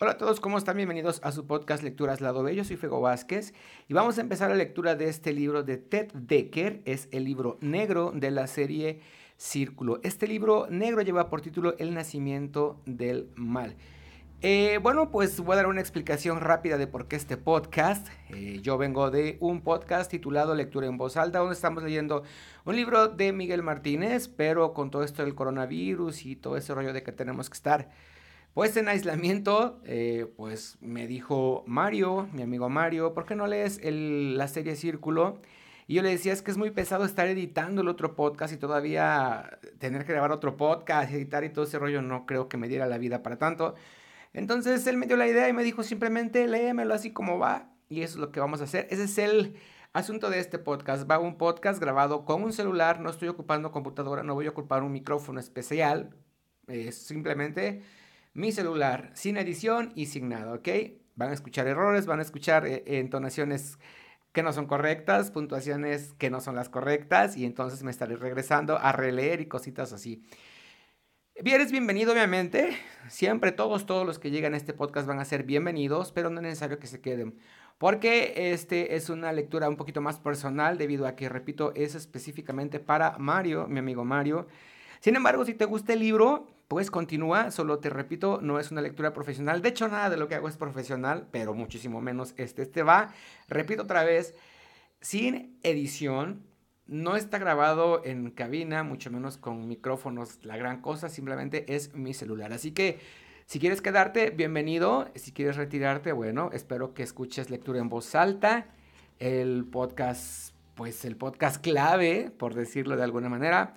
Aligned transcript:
Hola 0.00 0.10
a 0.10 0.18
todos, 0.18 0.40
¿cómo 0.40 0.58
están? 0.58 0.76
Bienvenidos 0.76 1.20
a 1.22 1.30
su 1.30 1.46
podcast 1.46 1.84
Lecturas 1.84 2.20
Lado 2.20 2.42
Bello. 2.42 2.64
Soy 2.64 2.76
Fego 2.76 3.00
Vázquez 3.00 3.54
y 3.86 3.94
vamos 3.94 4.18
a 4.18 4.22
empezar 4.22 4.50
la 4.50 4.56
lectura 4.56 4.96
de 4.96 5.08
este 5.08 5.32
libro 5.32 5.62
de 5.62 5.76
Ted 5.76 6.10
Decker. 6.14 6.82
Es 6.84 7.08
el 7.12 7.22
libro 7.22 7.58
negro 7.60 8.10
de 8.12 8.32
la 8.32 8.48
serie 8.48 9.02
Círculo. 9.36 10.00
Este 10.02 10.26
libro 10.26 10.66
negro 10.68 11.00
lleva 11.02 11.30
por 11.30 11.42
título 11.42 11.76
El 11.78 11.94
nacimiento 11.94 12.82
del 12.86 13.30
mal. 13.36 13.76
Eh, 14.42 14.80
bueno, 14.82 15.12
pues 15.12 15.38
voy 15.38 15.52
a 15.52 15.56
dar 15.58 15.68
una 15.68 15.80
explicación 15.80 16.40
rápida 16.40 16.76
de 16.76 16.88
por 16.88 17.06
qué 17.06 17.14
este 17.14 17.36
podcast. 17.36 18.08
Eh, 18.30 18.58
yo 18.62 18.76
vengo 18.76 19.12
de 19.12 19.36
un 19.38 19.60
podcast 19.60 20.10
titulado 20.10 20.56
Lectura 20.56 20.88
en 20.88 20.98
Voz 20.98 21.16
Alta, 21.16 21.38
donde 21.38 21.54
estamos 21.54 21.84
leyendo 21.84 22.24
un 22.64 22.74
libro 22.74 23.06
de 23.06 23.32
Miguel 23.32 23.62
Martínez, 23.62 24.26
pero 24.26 24.74
con 24.74 24.90
todo 24.90 25.04
esto 25.04 25.22
del 25.22 25.36
coronavirus 25.36 26.26
y 26.26 26.34
todo 26.34 26.56
ese 26.56 26.74
rollo 26.74 26.92
de 26.92 27.04
que 27.04 27.12
tenemos 27.12 27.48
que 27.48 27.54
estar 27.54 27.90
pues 28.54 28.76
en 28.76 28.88
aislamiento, 28.88 29.80
eh, 29.84 30.32
pues 30.36 30.78
me 30.80 31.08
dijo 31.08 31.64
Mario, 31.66 32.28
mi 32.32 32.42
amigo 32.42 32.68
Mario, 32.68 33.12
¿por 33.12 33.26
qué 33.26 33.34
no 33.34 33.48
lees 33.48 33.80
la 33.82 34.46
serie 34.46 34.76
Círculo? 34.76 35.40
Y 35.86 35.94
yo 35.94 36.02
le 36.02 36.10
decía, 36.10 36.32
es 36.32 36.40
que 36.40 36.52
es 36.52 36.56
muy 36.56 36.70
pesado 36.70 37.04
estar 37.04 37.26
editando 37.26 37.82
el 37.82 37.88
otro 37.88 38.14
podcast 38.14 38.54
y 38.54 38.56
todavía 38.56 39.58
tener 39.78 40.06
que 40.06 40.12
grabar 40.12 40.32
otro 40.32 40.56
podcast, 40.56 41.12
editar 41.12 41.44
y 41.44 41.50
todo 41.50 41.64
ese 41.64 41.78
rollo, 41.78 42.00
no 42.00 42.26
creo 42.26 42.48
que 42.48 42.56
me 42.56 42.68
diera 42.68 42.86
la 42.86 42.96
vida 42.96 43.22
para 43.22 43.38
tanto. 43.38 43.74
Entonces 44.32 44.86
él 44.86 44.96
me 44.96 45.06
dio 45.06 45.16
la 45.16 45.26
idea 45.26 45.48
y 45.48 45.52
me 45.52 45.64
dijo 45.64 45.82
simplemente 45.82 46.46
léemelo 46.46 46.94
así 46.94 47.12
como 47.12 47.38
va 47.38 47.70
y 47.88 48.02
eso 48.02 48.14
es 48.14 48.20
lo 48.20 48.32
que 48.32 48.40
vamos 48.40 48.60
a 48.60 48.64
hacer. 48.64 48.86
Ese 48.90 49.04
es 49.04 49.18
el 49.18 49.56
asunto 49.92 50.30
de 50.30 50.38
este 50.38 50.58
podcast. 50.58 51.10
Va 51.10 51.18
un 51.18 51.38
podcast 51.38 51.80
grabado 51.80 52.24
con 52.24 52.42
un 52.42 52.52
celular, 52.52 53.00
no 53.00 53.10
estoy 53.10 53.28
ocupando 53.28 53.72
computadora, 53.72 54.22
no 54.22 54.34
voy 54.34 54.46
a 54.46 54.50
ocupar 54.50 54.82
un 54.84 54.92
micrófono 54.92 55.40
especial, 55.40 56.14
es 56.68 56.96
simplemente 56.96 57.82
mi 58.34 58.50
celular, 58.50 59.10
sin 59.14 59.36
edición 59.36 59.92
y 59.94 60.06
sin 60.06 60.28
nada, 60.28 60.54
¿ok? 60.54 60.68
Van 61.14 61.30
a 61.30 61.34
escuchar 61.34 61.68
errores, 61.68 62.06
van 62.06 62.18
a 62.18 62.22
escuchar 62.22 62.66
eh, 62.66 62.82
entonaciones 62.98 63.78
que 64.32 64.42
no 64.42 64.52
son 64.52 64.66
correctas, 64.66 65.30
puntuaciones 65.30 66.12
que 66.18 66.30
no 66.30 66.40
son 66.40 66.56
las 66.56 66.68
correctas 66.68 67.36
y 67.36 67.44
entonces 67.44 67.84
me 67.84 67.92
estaré 67.92 68.16
regresando 68.16 68.76
a 68.76 68.90
releer 68.90 69.40
y 69.40 69.46
cositas 69.46 69.92
así. 69.92 70.24
Bien, 71.42 71.64
bienvenido 71.70 72.12
obviamente, 72.12 72.76
siempre 73.08 73.52
todos, 73.52 73.86
todos 73.86 74.04
los 74.04 74.18
que 74.18 74.30
llegan 74.30 74.54
a 74.54 74.56
este 74.56 74.72
podcast 74.72 75.06
van 75.06 75.20
a 75.20 75.24
ser 75.24 75.44
bienvenidos, 75.44 76.10
pero 76.10 76.30
no 76.30 76.38
es 76.38 76.42
necesario 76.42 76.78
que 76.78 76.86
se 76.88 77.00
queden, 77.00 77.38
porque 77.78 78.52
este 78.52 78.96
es 78.96 79.10
una 79.10 79.32
lectura 79.32 79.68
un 79.68 79.76
poquito 79.76 80.00
más 80.00 80.18
personal 80.18 80.78
debido 80.78 81.06
a 81.06 81.14
que, 81.14 81.28
repito, 81.28 81.72
es 81.74 81.94
específicamente 81.94 82.80
para 82.80 83.16
Mario, 83.18 83.66
mi 83.68 83.78
amigo 83.78 84.04
Mario. 84.04 84.48
Sin 85.00 85.16
embargo, 85.16 85.44
si 85.44 85.54
te 85.54 85.64
gusta 85.64 85.92
el 85.92 86.00
libro, 86.00 86.53
pues 86.68 86.90
continúa, 86.90 87.50
solo 87.50 87.78
te 87.78 87.90
repito, 87.90 88.40
no 88.40 88.58
es 88.58 88.70
una 88.70 88.80
lectura 88.80 89.12
profesional. 89.12 89.62
De 89.62 89.68
hecho, 89.68 89.88
nada 89.88 90.10
de 90.10 90.16
lo 90.16 90.28
que 90.28 90.34
hago 90.34 90.48
es 90.48 90.56
profesional, 90.56 91.28
pero 91.30 91.54
muchísimo 91.54 92.00
menos 92.00 92.34
este. 92.36 92.62
Este 92.62 92.82
va, 92.82 93.12
repito 93.48 93.82
otra 93.82 94.04
vez, 94.04 94.34
sin 95.00 95.58
edición. 95.62 96.42
No 96.86 97.16
está 97.16 97.38
grabado 97.38 98.04
en 98.04 98.30
cabina, 98.30 98.82
mucho 98.82 99.10
menos 99.10 99.38
con 99.38 99.66
micrófonos, 99.68 100.44
la 100.44 100.58
gran 100.58 100.82
cosa, 100.82 101.08
simplemente 101.08 101.74
es 101.74 101.94
mi 101.94 102.12
celular. 102.12 102.52
Así 102.52 102.72
que 102.72 103.00
si 103.46 103.58
quieres 103.58 103.82
quedarte, 103.82 104.30
bienvenido. 104.30 105.10
Si 105.14 105.32
quieres 105.32 105.56
retirarte, 105.56 106.12
bueno, 106.12 106.50
espero 106.52 106.94
que 106.94 107.02
escuches 107.02 107.50
lectura 107.50 107.78
en 107.78 107.90
voz 107.90 108.14
alta. 108.14 108.68
El 109.18 109.66
podcast, 109.66 110.54
pues 110.74 111.04
el 111.04 111.16
podcast 111.16 111.62
clave, 111.62 112.32
por 112.36 112.54
decirlo 112.54 112.96
de 112.96 113.04
alguna 113.04 113.28
manera. 113.28 113.74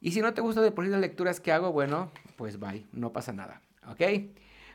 Y 0.00 0.12
si 0.12 0.20
no 0.20 0.32
te 0.34 0.40
gusta 0.40 0.60
de 0.60 0.70
por 0.70 0.84
sí 0.84 0.90
las 0.90 1.00
lecturas 1.00 1.40
que 1.40 1.52
hago, 1.52 1.72
bueno, 1.72 2.10
pues 2.36 2.58
bye, 2.58 2.86
no 2.92 3.12
pasa 3.12 3.32
nada, 3.32 3.62
¿ok? 3.88 4.02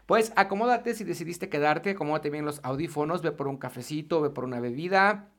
Pues 0.06 0.34
acomódate 0.36 0.94
si 0.96 1.06
decidiste 1.06 1.48
quedarte, 1.48 1.92
acomódate 1.92 2.30
bien 2.30 2.46
los 2.46 2.60
audífonos, 2.64 3.22
ve 3.22 3.32
por 3.32 3.48
un 3.48 3.58
cafecito, 3.58 4.22
ve 4.22 4.30
por 4.30 4.44
una 4.44 4.60
bebida. 4.60 5.30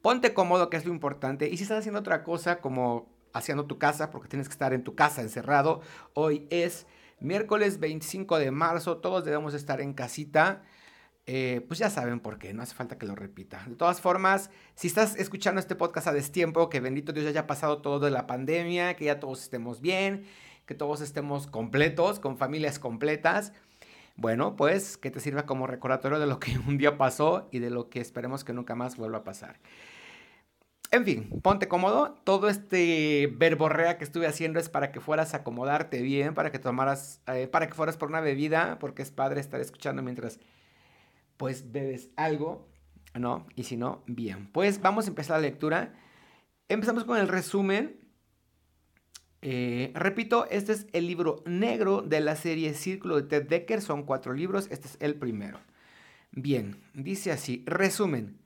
Ponte 0.00 0.32
cómodo, 0.32 0.70
que 0.70 0.76
es 0.76 0.84
lo 0.84 0.92
importante. 0.92 1.48
Y 1.48 1.56
si 1.56 1.64
estás 1.64 1.80
haciendo 1.80 2.00
otra 2.00 2.22
cosa, 2.22 2.60
como 2.60 3.08
haciendo 3.32 3.66
tu 3.66 3.78
casa, 3.78 4.10
porque 4.10 4.28
tienes 4.28 4.48
que 4.48 4.52
estar 4.52 4.72
en 4.72 4.84
tu 4.84 4.94
casa 4.94 5.22
encerrado, 5.22 5.80
hoy 6.14 6.46
es 6.50 6.86
miércoles 7.18 7.80
25 7.80 8.38
de 8.38 8.52
marzo, 8.52 8.98
todos 8.98 9.24
debemos 9.24 9.54
estar 9.54 9.80
en 9.80 9.92
casita. 9.92 10.62
Eh, 11.30 11.60
pues 11.68 11.78
ya 11.78 11.90
saben 11.90 12.20
por 12.20 12.38
qué, 12.38 12.54
no 12.54 12.62
hace 12.62 12.74
falta 12.74 12.96
que 12.96 13.04
lo 13.04 13.14
repita. 13.14 13.62
De 13.66 13.76
todas 13.76 14.00
formas, 14.00 14.48
si 14.74 14.86
estás 14.86 15.14
escuchando 15.16 15.60
este 15.60 15.74
podcast 15.74 16.06
a 16.06 16.12
destiempo, 16.14 16.70
que 16.70 16.80
bendito 16.80 17.12
Dios 17.12 17.24
ya 17.24 17.30
haya 17.30 17.46
pasado 17.46 17.82
todo 17.82 18.00
de 18.00 18.10
la 18.10 18.26
pandemia, 18.26 18.96
que 18.96 19.04
ya 19.04 19.20
todos 19.20 19.42
estemos 19.42 19.82
bien, 19.82 20.24
que 20.64 20.74
todos 20.74 21.02
estemos 21.02 21.46
completos, 21.46 22.18
con 22.18 22.38
familias 22.38 22.78
completas, 22.78 23.52
bueno, 24.16 24.56
pues 24.56 24.96
que 24.96 25.10
te 25.10 25.20
sirva 25.20 25.44
como 25.44 25.66
recordatorio 25.66 26.18
de 26.18 26.26
lo 26.26 26.40
que 26.40 26.58
un 26.66 26.78
día 26.78 26.96
pasó 26.96 27.46
y 27.52 27.58
de 27.58 27.68
lo 27.68 27.90
que 27.90 28.00
esperemos 28.00 28.42
que 28.42 28.54
nunca 28.54 28.74
más 28.74 28.96
vuelva 28.96 29.18
a 29.18 29.24
pasar. 29.24 29.60
En 30.90 31.04
fin, 31.04 31.28
ponte 31.42 31.68
cómodo. 31.68 32.16
Todo 32.24 32.48
este 32.48 33.30
verborrea 33.36 33.98
que 33.98 34.04
estuve 34.04 34.26
haciendo 34.26 34.58
es 34.58 34.70
para 34.70 34.92
que 34.92 35.00
fueras 35.00 35.34
a 35.34 35.38
acomodarte 35.38 36.00
bien, 36.00 36.32
para 36.32 36.50
que 36.50 36.58
tomaras, 36.58 37.20
eh, 37.26 37.48
para 37.48 37.66
que 37.66 37.74
fueras 37.74 37.98
por 37.98 38.08
una 38.08 38.22
bebida, 38.22 38.78
porque 38.78 39.02
es 39.02 39.10
padre 39.10 39.42
estar 39.42 39.60
escuchando 39.60 40.02
mientras 40.02 40.40
pues 41.38 41.72
bebes 41.72 42.10
algo, 42.16 42.68
¿no? 43.14 43.46
Y 43.54 43.64
si 43.64 43.78
no, 43.78 44.02
bien. 44.06 44.52
Pues 44.52 44.82
vamos 44.82 45.06
a 45.06 45.08
empezar 45.08 45.36
la 45.36 45.48
lectura. 45.48 45.94
Empezamos 46.68 47.04
con 47.04 47.16
el 47.16 47.28
resumen. 47.28 47.98
Eh, 49.40 49.92
repito, 49.94 50.46
este 50.50 50.72
es 50.72 50.86
el 50.92 51.06
libro 51.06 51.42
negro 51.46 52.02
de 52.02 52.20
la 52.20 52.36
serie 52.36 52.74
Círculo 52.74 53.16
de 53.16 53.22
Ted 53.22 53.48
Decker. 53.48 53.80
Son 53.80 54.02
cuatro 54.02 54.34
libros. 54.34 54.68
Este 54.70 54.88
es 54.88 54.98
el 55.00 55.14
primero. 55.14 55.58
Bien, 56.32 56.82
dice 56.92 57.32
así. 57.32 57.62
Resumen. 57.66 58.38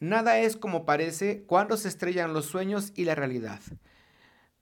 Nada 0.00 0.38
es 0.38 0.56
como 0.56 0.84
parece 0.86 1.44
cuando 1.46 1.76
se 1.76 1.88
estrellan 1.88 2.32
los 2.32 2.46
sueños 2.46 2.92
y 2.96 3.04
la 3.04 3.14
realidad. 3.14 3.60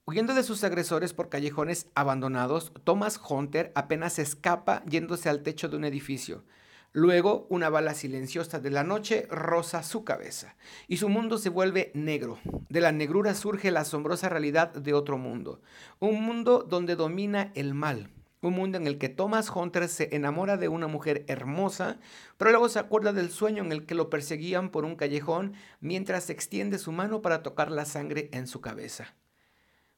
Huyendo 0.06 0.34
de 0.34 0.42
sus 0.42 0.64
agresores 0.64 1.12
por 1.12 1.28
callejones 1.28 1.88
abandonados, 1.94 2.72
Thomas 2.84 3.20
Hunter 3.28 3.72
apenas 3.74 4.18
escapa 4.18 4.84
yéndose 4.86 5.28
al 5.28 5.42
techo 5.42 5.68
de 5.68 5.76
un 5.76 5.84
edificio. 5.84 6.44
Luego, 6.92 7.46
una 7.50 7.68
bala 7.68 7.94
silenciosa 7.94 8.58
de 8.58 8.70
la 8.70 8.82
noche 8.82 9.26
roza 9.30 9.82
su 9.82 10.04
cabeza 10.04 10.56
y 10.88 10.96
su 10.96 11.08
mundo 11.08 11.38
se 11.38 11.50
vuelve 11.50 11.90
negro. 11.94 12.38
De 12.68 12.80
la 12.80 12.92
negrura 12.92 13.34
surge 13.34 13.70
la 13.70 13.80
asombrosa 13.80 14.28
realidad 14.28 14.72
de 14.72 14.94
otro 14.94 15.18
mundo. 15.18 15.60
Un 15.98 16.22
mundo 16.22 16.62
donde 16.62 16.96
domina 16.96 17.52
el 17.54 17.74
mal. 17.74 18.10
Un 18.42 18.54
mundo 18.54 18.78
en 18.78 18.86
el 18.86 18.98
que 18.98 19.08
Thomas 19.08 19.50
Hunter 19.54 19.88
se 19.88 20.14
enamora 20.14 20.56
de 20.56 20.68
una 20.68 20.86
mujer 20.86 21.24
hermosa, 21.26 21.98
pero 22.36 22.50
luego 22.50 22.68
se 22.68 22.78
acuerda 22.78 23.12
del 23.12 23.30
sueño 23.30 23.64
en 23.64 23.72
el 23.72 23.86
que 23.86 23.94
lo 23.94 24.08
perseguían 24.08 24.70
por 24.70 24.84
un 24.84 24.96
callejón 24.96 25.54
mientras 25.80 26.30
extiende 26.30 26.78
su 26.78 26.92
mano 26.92 27.22
para 27.22 27.42
tocar 27.42 27.70
la 27.70 27.84
sangre 27.84 28.28
en 28.32 28.46
su 28.46 28.60
cabeza. 28.60 29.14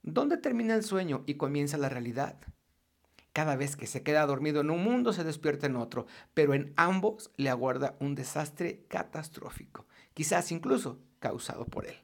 ¿Dónde 0.02 0.38
termina 0.38 0.74
el 0.74 0.84
sueño 0.84 1.24
y 1.26 1.34
comienza 1.34 1.76
la 1.76 1.88
realidad? 1.88 2.36
Cada 3.38 3.54
vez 3.54 3.76
que 3.76 3.86
se 3.86 4.02
queda 4.02 4.26
dormido 4.26 4.62
en 4.62 4.68
un 4.68 4.82
mundo, 4.82 5.12
se 5.12 5.22
despierta 5.22 5.68
en 5.68 5.76
otro, 5.76 6.08
pero 6.34 6.54
en 6.54 6.72
ambos 6.74 7.30
le 7.36 7.50
aguarda 7.50 7.94
un 8.00 8.16
desastre 8.16 8.84
catastrófico, 8.88 9.86
quizás 10.12 10.50
incluso 10.50 10.98
causado 11.20 11.64
por 11.64 11.86
él. 11.86 11.94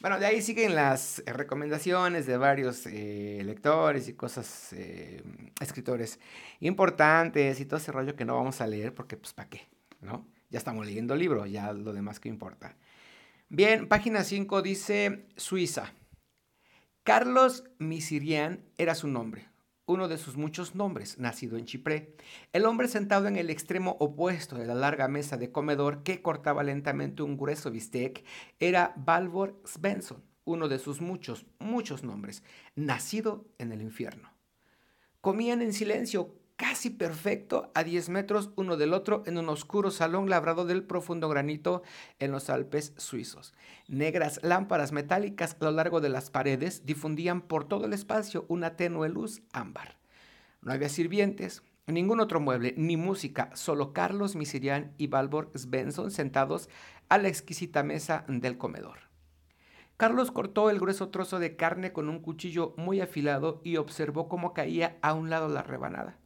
Bueno, 0.00 0.20
de 0.20 0.26
ahí 0.26 0.42
siguen 0.42 0.74
las 0.74 1.20
eh, 1.20 1.32
recomendaciones 1.32 2.26
de 2.26 2.36
varios 2.36 2.84
eh, 2.84 3.40
lectores 3.42 4.06
y 4.08 4.12
cosas, 4.12 4.74
eh, 4.74 5.22
escritores 5.62 6.20
importantes 6.60 7.58
y 7.58 7.64
todo 7.64 7.78
ese 7.78 7.90
rollo 7.90 8.16
que 8.16 8.26
no 8.26 8.36
vamos 8.36 8.60
a 8.60 8.66
leer 8.66 8.92
porque, 8.92 9.16
pues, 9.16 9.32
¿para 9.32 9.48
qué? 9.48 9.62
¿No? 10.02 10.28
Ya 10.50 10.58
estamos 10.58 10.84
leyendo 10.84 11.14
el 11.14 11.20
libro, 11.20 11.46
ya 11.46 11.72
lo 11.72 11.94
demás 11.94 12.20
que 12.20 12.28
importa. 12.28 12.76
Bien, 13.48 13.88
página 13.88 14.24
5 14.24 14.60
dice 14.60 15.24
Suiza. 15.38 15.94
Carlos 17.02 17.64
Misirian 17.78 18.62
era 18.76 18.94
su 18.94 19.08
nombre, 19.08 19.48
uno 19.86 20.06
de 20.06 20.18
sus 20.18 20.36
muchos 20.36 20.74
nombres, 20.74 21.18
nacido 21.18 21.56
en 21.56 21.64
Chipre. 21.64 22.14
El 22.52 22.66
hombre 22.66 22.88
sentado 22.88 23.26
en 23.26 23.36
el 23.36 23.48
extremo 23.48 23.96
opuesto 24.00 24.56
de 24.56 24.66
la 24.66 24.74
larga 24.74 25.08
mesa 25.08 25.38
de 25.38 25.50
comedor 25.50 26.02
que 26.02 26.20
cortaba 26.20 26.62
lentamente 26.62 27.22
un 27.22 27.38
grueso 27.38 27.70
bistec 27.70 28.22
era 28.58 28.92
Balvor 28.98 29.62
Svensson, 29.64 30.22
uno 30.44 30.68
de 30.68 30.78
sus 30.78 31.00
muchos, 31.00 31.46
muchos 31.58 32.04
nombres, 32.04 32.42
nacido 32.76 33.46
en 33.56 33.72
el 33.72 33.80
infierno. 33.80 34.34
Comían 35.22 35.62
en 35.62 35.72
silencio, 35.72 36.34
casi 36.60 36.90
perfecto 36.90 37.72
a 37.74 37.84
10 37.84 38.10
metros 38.10 38.50
uno 38.54 38.76
del 38.76 38.92
otro 38.92 39.22
en 39.24 39.38
un 39.38 39.48
oscuro 39.48 39.90
salón 39.90 40.28
labrado 40.28 40.66
del 40.66 40.82
profundo 40.82 41.26
granito 41.30 41.82
en 42.18 42.32
los 42.32 42.50
Alpes 42.50 42.92
suizos. 42.98 43.54
Negras 43.88 44.40
lámparas 44.42 44.92
metálicas 44.92 45.56
a 45.58 45.64
lo 45.64 45.70
largo 45.70 46.02
de 46.02 46.10
las 46.10 46.28
paredes 46.28 46.84
difundían 46.84 47.40
por 47.40 47.66
todo 47.66 47.86
el 47.86 47.94
espacio 47.94 48.44
una 48.48 48.76
tenue 48.76 49.08
luz 49.08 49.40
ámbar. 49.54 49.96
No 50.60 50.70
había 50.74 50.90
sirvientes, 50.90 51.62
ningún 51.86 52.20
otro 52.20 52.40
mueble, 52.40 52.74
ni 52.76 52.98
música, 52.98 53.50
solo 53.54 53.94
Carlos 53.94 54.36
Misirian 54.36 54.92
y 54.98 55.06
Valborg 55.06 55.58
Svensson 55.58 56.10
sentados 56.10 56.68
a 57.08 57.16
la 57.16 57.28
exquisita 57.28 57.82
mesa 57.82 58.26
del 58.28 58.58
comedor. 58.58 58.98
Carlos 59.96 60.30
cortó 60.30 60.68
el 60.68 60.78
grueso 60.78 61.08
trozo 61.08 61.38
de 61.38 61.56
carne 61.56 61.94
con 61.94 62.10
un 62.10 62.20
cuchillo 62.20 62.74
muy 62.76 63.00
afilado 63.00 63.62
y 63.64 63.78
observó 63.78 64.28
cómo 64.28 64.52
caía 64.52 64.98
a 65.00 65.14
un 65.14 65.30
lado 65.30 65.48
la 65.48 65.62
rebanada, 65.62 66.18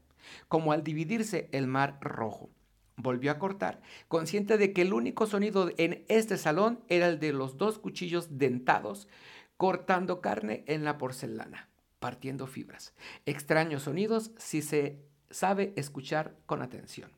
como 0.49 0.73
al 0.73 0.82
dividirse 0.85 1.49
el 1.53 1.67
mar 1.67 1.99
rojo. 2.00 2.50
Volvió 2.97 3.32
a 3.32 3.38
cortar, 3.38 3.81
consciente 4.09 4.56
de 4.56 4.73
que 4.73 4.82
el 4.82 4.93
único 4.93 5.26
sonido 5.26 5.71
en 5.79 6.05
este 6.09 6.38
salón 6.38 6.81
era 6.88 7.09
el 7.09 7.19
de 7.19 7.32
los 7.32 7.56
dos 7.56 7.79
cuchillos 7.79 8.38
dentados 8.38 9.09
cortando 9.56 10.21
carne 10.21 10.65
en 10.67 10.85
la 10.85 10.99
porcelana, 10.99 11.69
partiendo 11.99 12.47
fibras. 12.47 12.94
Extraños 13.26 13.85
sonidos 13.85 14.31
si 14.37 14.62
se 14.62 15.00
sabe 15.31 15.73
escuchar 15.76 16.37
con 16.47 16.62
atención. 16.62 17.11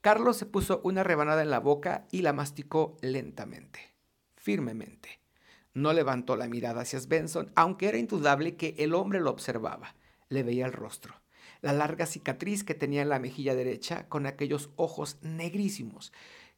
Carlos 0.00 0.36
se 0.36 0.46
puso 0.46 0.80
una 0.84 1.02
rebanada 1.02 1.42
en 1.42 1.50
la 1.50 1.58
boca 1.58 2.06
y 2.12 2.22
la 2.22 2.32
masticó 2.32 2.96
lentamente 3.00 3.96
firmemente. 4.46 5.18
No 5.74 5.92
levantó 5.92 6.36
la 6.36 6.46
mirada 6.46 6.82
hacia 6.82 7.00
Svensson, 7.00 7.50
aunque 7.56 7.88
era 7.88 7.98
indudable 7.98 8.54
que 8.54 8.76
el 8.78 8.94
hombre 8.94 9.18
lo 9.18 9.30
observaba. 9.30 9.96
Le 10.28 10.44
veía 10.44 10.66
el 10.66 10.72
rostro, 10.72 11.16
la 11.66 11.72
larga 11.72 12.06
cicatriz 12.06 12.62
que 12.62 12.76
tenía 12.76 13.02
en 13.02 13.08
la 13.08 13.18
mejilla 13.18 13.56
derecha 13.56 14.08
con 14.08 14.26
aquellos 14.26 14.70
ojos 14.76 15.18
negrísimos. 15.20 16.12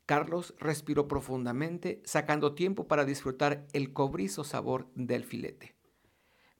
Carlos 0.05 0.55
respiró 0.59 1.09
profundamente, 1.09 2.03
sacando 2.05 2.55
tiempo 2.55 2.89
para 2.89 3.07
disfrutar 3.07 3.67
el 3.73 3.95
cobrizo 3.95 4.45
sabor 4.45 4.87
del 4.95 5.25
filete. 5.25 5.75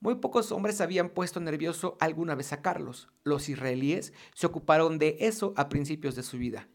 Muy 0.00 0.15
pocos 0.15 0.50
hombres 0.50 0.81
habían 0.81 1.11
puesto 1.11 1.41
nervioso 1.41 1.99
alguna 2.00 2.35
vez 2.35 2.55
a 2.55 2.62
Carlos. 2.62 3.11
Los 3.23 3.50
israelíes 3.50 4.15
se 4.33 4.47
ocuparon 4.47 4.99
de 4.99 5.19
eso 5.21 5.53
a 5.59 5.69
principios 5.69 6.17
de 6.17 6.23
su 6.23 6.39
vida. 6.39 6.71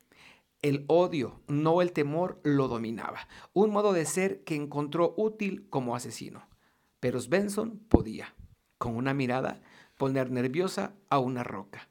El 0.62 0.86
odio, 0.88 1.42
no 1.48 1.81
el 1.81 1.92
temor, 1.92 2.40
lo 2.44 2.68
dominaba, 2.68 3.28
un 3.54 3.72
modo 3.72 3.94
de 3.94 4.06
ser 4.06 4.44
que 4.44 4.54
encontró 4.54 5.16
útil 5.18 5.68
como 5.72 5.96
asesino. 5.96 6.48
Pero 7.00 7.20
Svensson 7.20 7.80
podía, 7.90 8.36
con 8.78 8.96
una 8.96 9.16
mirada, 9.16 9.64
poner 9.98 10.31
nerviosa 10.31 10.94
a 11.10 11.19
una 11.19 11.44
roca. 11.44 11.90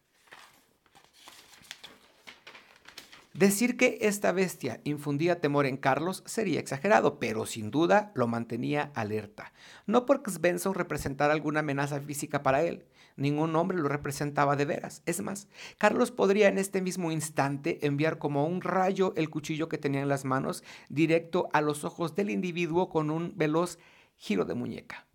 Decir 3.35 3.79
que 3.79 3.97
esta 4.03 4.31
bestia 4.31 4.83
infundía 4.85 5.41
temor 5.41 5.65
en 5.65 5.79
Carlos 5.79 6.23
sería 6.27 6.61
exagerado, 6.61 7.19
pero 7.19 7.47
sin 7.47 7.71
duda 7.71 8.13
lo 8.15 8.27
mantenía 8.27 8.93
alerta. 8.95 9.55
No 9.87 10.05
porque 10.05 10.31
Svensson 10.31 10.75
representara 10.75 11.33
alguna 11.33 11.61
amenaza 11.61 11.99
física 11.99 12.43
para 12.43 12.63
él, 12.63 12.85
ningún 13.17 13.57
hombre 13.57 13.79
lo 13.79 13.89
representaba 13.89 14.55
de 14.55 14.67
veras. 14.67 15.03
Es 15.07 15.23
más, 15.23 15.49
Carlos 15.79 16.11
podría 16.11 16.49
en 16.49 16.59
este 16.59 16.83
mismo 16.83 17.11
instante 17.11 17.87
enviar 17.87 18.19
como 18.19 18.47
un 18.47 18.61
rayo 18.61 19.15
el 19.17 19.31
cuchillo 19.31 19.69
que 19.69 19.79
tenía 19.79 20.03
en 20.03 20.09
las 20.09 20.27
manos 20.27 20.63
directo 20.91 21.49
a 21.55 21.63
los 21.63 21.85
ojos 21.85 22.15
del 22.15 22.29
individuo 22.29 22.91
con 22.91 23.11
un 23.11 23.33
veloz 23.35 23.79
giro 24.19 24.45
de 24.45 24.55
muñeca. 24.55 25.07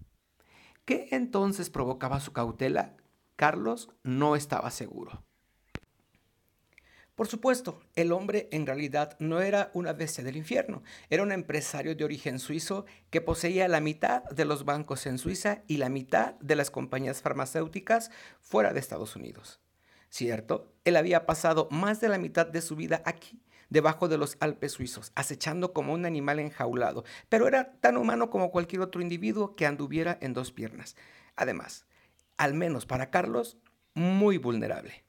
¿Qué 0.87 1.09
entonces 1.11 1.69
provocaba 1.69 2.21
su 2.21 2.31
cautela? 2.31 2.95
Carlos 3.35 3.89
no 4.03 4.37
estaba 4.37 4.71
seguro. 4.71 5.21
Por 7.13 7.27
supuesto, 7.27 7.81
el 7.95 8.13
hombre 8.13 8.47
en 8.53 8.65
realidad 8.65 9.17
no 9.19 9.41
era 9.41 9.69
una 9.73 9.91
bestia 9.91 10.23
del 10.23 10.37
infierno, 10.37 10.83
era 11.09 11.23
un 11.23 11.33
empresario 11.33 11.93
de 11.93 12.05
origen 12.05 12.39
suizo 12.39 12.85
que 13.09 13.19
poseía 13.19 13.67
la 13.67 13.81
mitad 13.81 14.23
de 14.29 14.45
los 14.45 14.63
bancos 14.63 15.05
en 15.07 15.17
Suiza 15.17 15.61
y 15.67 15.75
la 15.75 15.89
mitad 15.89 16.35
de 16.35 16.55
las 16.55 16.71
compañías 16.71 17.21
farmacéuticas 17.21 18.09
fuera 18.39 18.71
de 18.71 18.79
Estados 18.79 19.17
Unidos. 19.17 19.59
Cierto, 20.07 20.71
él 20.85 20.95
había 20.95 21.25
pasado 21.25 21.67
más 21.69 21.99
de 21.99 22.07
la 22.07 22.17
mitad 22.17 22.47
de 22.47 22.61
su 22.61 22.77
vida 22.77 23.01
aquí, 23.03 23.41
debajo 23.69 24.07
de 24.07 24.17
los 24.17 24.37
Alpes 24.39 24.73
suizos, 24.73 25.11
acechando 25.15 25.73
como 25.73 25.93
un 25.93 26.05
animal 26.05 26.39
enjaulado, 26.39 27.03
pero 27.29 27.47
era 27.47 27.73
tan 27.79 27.97
humano 27.97 28.29
como 28.29 28.51
cualquier 28.51 28.81
otro 28.81 29.01
individuo 29.01 29.55
que 29.55 29.65
anduviera 29.65 30.17
en 30.21 30.33
dos 30.33 30.51
piernas. 30.51 30.95
Además, 31.35 31.85
al 32.37 32.53
menos 32.53 32.85
para 32.85 33.09
Carlos, 33.09 33.57
muy 33.93 34.37
vulnerable. 34.37 35.03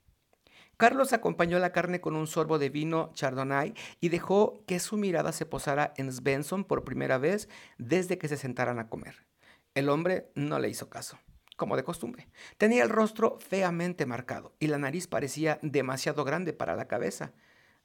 Carlos 0.79 1.13
acompañó 1.13 1.59
la 1.59 1.73
carne 1.73 2.01
con 2.01 2.15
un 2.15 2.29
sorbo 2.29 2.61
de 2.61 2.71
vino 2.71 3.11
chardonnay 3.13 3.75
y 4.01 4.11
dejó 4.11 4.65
que 4.65 4.79
su 4.79 4.97
mirada 4.97 5.33
se 5.33 5.45
posara 5.45 5.93
en 5.97 6.13
Svensson 6.13 6.63
por 6.63 6.85
primera 6.85 7.19
vez 7.19 7.49
desde 7.79 8.17
que 8.17 8.29
se 8.29 8.37
sentaran 8.37 8.79
a 8.79 8.89
comer. 8.89 9.27
El 9.75 9.89
hombre 9.89 10.31
no 10.37 10.61
le 10.61 10.69
hizo 10.69 10.89
caso, 10.89 11.19
como 11.57 11.77
de 11.77 11.83
costumbre. 11.83 12.29
Tenía 12.59 12.85
el 12.85 12.91
rostro 12.91 13.39
feamente 13.41 14.07
marcado 14.07 14.55
y 14.61 14.69
la 14.69 14.79
nariz 14.79 15.09
parecía 15.09 15.59
demasiado 15.63 16.25
grande 16.25 16.53
para 16.53 16.77
la 16.77 16.87
cabeza. 16.87 17.33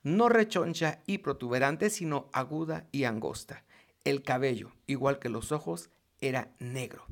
No 0.04 0.28
rechoncha 0.28 1.02
y 1.06 1.20
protuberante, 1.20 1.90
sino 1.90 2.30
aguda 2.34 2.88
y 2.92 3.06
angosta. 3.06 3.64
El 4.04 4.22
cabello, 4.22 4.74
igual 4.86 5.18
que 5.18 5.30
los 5.30 5.54
ojos, 5.54 5.90
era 6.20 6.54
negro, 6.60 7.06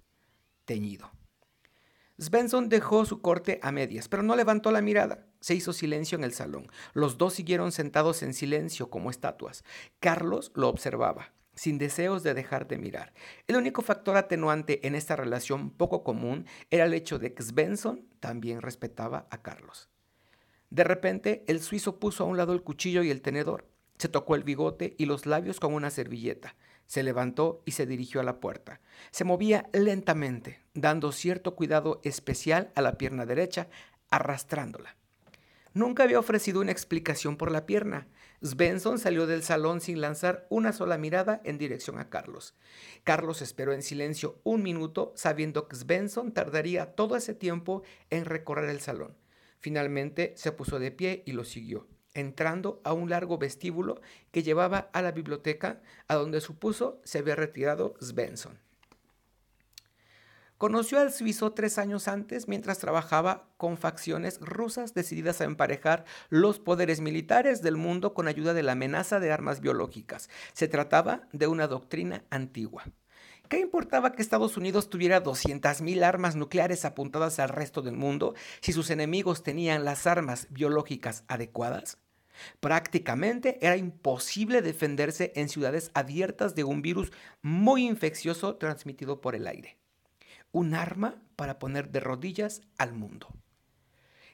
teñido. 0.65 1.09
Svensson 2.17 2.69
dejó 2.69 3.05
su 3.05 3.21
corte 3.21 3.59
a 3.63 3.71
medias, 3.71 4.07
pero 4.07 4.23
no 4.23 4.35
levantó 4.35 4.71
la 4.71 4.81
mirada. 4.81 5.25
Se 5.39 5.55
hizo 5.55 5.73
silencio 5.73 6.17
en 6.17 6.23
el 6.23 6.33
salón. 6.33 6.67
Los 6.93 7.17
dos 7.17 7.33
siguieron 7.33 7.71
sentados 7.71 8.21
en 8.23 8.33
silencio 8.33 8.89
como 8.89 9.09
estatuas. 9.09 9.63
Carlos 9.99 10.51
lo 10.53 10.67
observaba, 10.67 11.33
sin 11.55 11.77
deseos 11.77 12.23
de 12.23 12.33
dejar 12.33 12.67
de 12.67 12.77
mirar. 12.77 13.13
El 13.47 13.55
único 13.55 13.81
factor 13.81 14.17
atenuante 14.17 14.85
en 14.85 14.95
esta 14.95 15.15
relación 15.15 15.71
poco 15.71 16.03
común 16.03 16.45
era 16.69 16.85
el 16.85 16.93
hecho 16.93 17.19
de 17.19 17.33
que 17.33 17.41
Svensson 17.41 18.05
también 18.19 18.61
respetaba 18.61 19.27
a 19.31 19.41
Carlos. 19.41 19.90
De 20.71 20.85
repente, 20.85 21.43
el 21.47 21.61
suizo 21.61 21.99
puso 21.99 22.23
a 22.23 22.27
un 22.27 22.37
lado 22.37 22.53
el 22.53 22.63
cuchillo 22.63 23.03
y 23.03 23.11
el 23.11 23.21
tenedor. 23.21 23.67
Se 23.97 24.07
tocó 24.07 24.35
el 24.35 24.43
bigote 24.43 24.95
y 24.97 25.05
los 25.05 25.25
labios 25.25 25.59
con 25.59 25.73
una 25.73 25.91
servilleta. 25.91 26.55
Se 26.87 27.03
levantó 27.03 27.61
y 27.65 27.73
se 27.73 27.85
dirigió 27.85 28.21
a 28.21 28.23
la 28.23 28.39
puerta. 28.39 28.79
Se 29.11 29.25
movía 29.25 29.69
lentamente, 29.73 30.63
dando 30.73 31.11
cierto 31.11 31.55
cuidado 31.55 31.99
especial 32.03 32.71
a 32.73 32.81
la 32.81 32.97
pierna 32.97 33.25
derecha, 33.25 33.67
arrastrándola. 34.09 34.95
Nunca 35.73 36.03
había 36.03 36.19
ofrecido 36.19 36.61
una 36.61 36.71
explicación 36.71 37.35
por 37.35 37.51
la 37.51 37.65
pierna. 37.65 38.07
Svensson 38.41 38.97
salió 38.97 39.27
del 39.27 39.43
salón 39.43 39.81
sin 39.81 39.99
lanzar 39.99 40.47
una 40.49 40.71
sola 40.71 40.97
mirada 40.97 41.41
en 41.43 41.57
dirección 41.57 41.99
a 41.99 42.09
Carlos. 42.09 42.55
Carlos 43.03 43.41
esperó 43.41 43.73
en 43.73 43.83
silencio 43.83 44.39
un 44.43 44.63
minuto, 44.63 45.11
sabiendo 45.15 45.67
que 45.67 45.75
Svensson 45.75 46.31
tardaría 46.31 46.95
todo 46.95 47.17
ese 47.17 47.33
tiempo 47.33 47.83
en 48.09 48.23
recorrer 48.23 48.69
el 48.69 48.79
salón. 48.79 49.15
Finalmente 49.61 50.33
se 50.35 50.51
puso 50.51 50.79
de 50.79 50.91
pie 50.91 51.23
y 51.25 51.31
lo 51.31 51.45
siguió, 51.45 51.87
entrando 52.13 52.81
a 52.83 52.93
un 52.93 53.09
largo 53.09 53.37
vestíbulo 53.37 54.01
que 54.31 54.43
llevaba 54.43 54.89
a 54.91 55.01
la 55.01 55.11
biblioteca, 55.11 55.81
a 56.07 56.15
donde 56.15 56.41
supuso 56.41 56.99
se 57.03 57.19
había 57.19 57.35
retirado 57.35 57.93
Svensson. 58.01 58.59
Conoció 60.57 60.99
al 60.99 61.11
suizo 61.11 61.53
tres 61.53 61.79
años 61.79 62.07
antes 62.07 62.47
mientras 62.47 62.77
trabajaba 62.77 63.49
con 63.57 63.77
facciones 63.77 64.39
rusas 64.41 64.93
decididas 64.93 65.41
a 65.41 65.45
emparejar 65.45 66.05
los 66.29 66.59
poderes 66.59 67.01
militares 67.01 67.63
del 67.63 67.77
mundo 67.77 68.13
con 68.13 68.27
ayuda 68.27 68.53
de 68.53 68.61
la 68.61 68.73
amenaza 68.73 69.19
de 69.19 69.31
armas 69.31 69.59
biológicas. 69.59 70.29
Se 70.53 70.67
trataba 70.67 71.27
de 71.31 71.47
una 71.47 71.67
doctrina 71.67 72.25
antigua. 72.29 72.83
¿Qué 73.51 73.59
importaba 73.59 74.13
que 74.13 74.21
Estados 74.21 74.55
Unidos 74.55 74.89
tuviera 74.89 75.21
200.000 75.21 76.03
armas 76.05 76.37
nucleares 76.37 76.85
apuntadas 76.85 77.37
al 77.37 77.49
resto 77.49 77.81
del 77.81 77.97
mundo 77.97 78.33
si 78.61 78.71
sus 78.71 78.89
enemigos 78.89 79.43
tenían 79.43 79.83
las 79.83 80.07
armas 80.07 80.47
biológicas 80.51 81.25
adecuadas? 81.27 81.97
Prácticamente 82.61 83.57
era 83.59 83.75
imposible 83.75 84.61
defenderse 84.61 85.33
en 85.35 85.49
ciudades 85.49 85.91
abiertas 85.93 86.55
de 86.55 86.63
un 86.63 86.81
virus 86.81 87.11
muy 87.41 87.85
infeccioso 87.85 88.55
transmitido 88.55 89.19
por 89.19 89.35
el 89.35 89.45
aire 89.45 89.77
un 90.53 90.73
arma 90.73 91.21
para 91.35 91.59
poner 91.59 91.89
de 91.91 91.99
rodillas 91.99 92.61
al 92.77 92.93
mundo. 92.93 93.27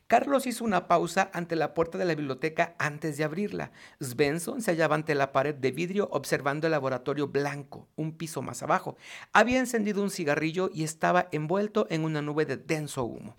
Carlos 0.07 0.47
hizo 0.47 0.63
una 0.63 0.87
pausa 0.87 1.29
ante 1.33 1.57
la 1.57 1.73
puerta 1.73 1.97
de 1.97 2.05
la 2.05 2.15
biblioteca 2.15 2.75
antes 2.79 3.17
de 3.17 3.25
abrirla. 3.25 3.73
Svensson 3.99 4.61
se 4.61 4.71
hallaba 4.71 4.95
ante 4.95 5.15
la 5.15 5.33
pared 5.33 5.53
de 5.53 5.71
vidrio 5.71 6.07
observando 6.13 6.65
el 6.65 6.71
laboratorio 6.71 7.27
blanco, 7.27 7.89
un 7.97 8.13
piso 8.13 8.41
más 8.41 8.63
abajo. 8.63 8.95
Había 9.33 9.59
encendido 9.59 10.01
un 10.01 10.09
cigarrillo 10.09 10.69
y 10.73 10.85
estaba 10.85 11.27
envuelto 11.33 11.87
en 11.89 12.05
una 12.05 12.21
nube 12.21 12.45
de 12.45 12.55
denso 12.55 13.03
humo. 13.03 13.35